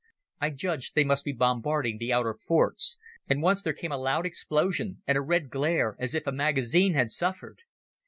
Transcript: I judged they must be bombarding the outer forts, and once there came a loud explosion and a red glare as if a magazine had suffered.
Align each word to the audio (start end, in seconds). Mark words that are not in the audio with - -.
I 0.39 0.49
judged 0.49 0.95
they 0.95 1.03
must 1.03 1.23
be 1.25 1.31
bombarding 1.31 1.99
the 1.99 2.11
outer 2.11 2.33
forts, 2.33 2.97
and 3.29 3.39
once 3.39 3.61
there 3.61 3.71
came 3.71 3.91
a 3.91 3.99
loud 3.99 4.25
explosion 4.25 5.03
and 5.05 5.15
a 5.15 5.21
red 5.21 5.51
glare 5.51 5.95
as 5.99 6.15
if 6.15 6.25
a 6.25 6.31
magazine 6.31 6.95
had 6.95 7.11
suffered. 7.11 7.59